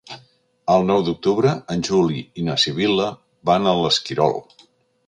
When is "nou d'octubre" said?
0.91-1.53